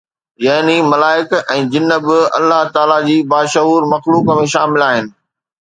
[0.45, 5.17] يعني ملائڪ ۽ جن به الله تعاليٰ جي باشعور مخلوق ۾ شامل آهن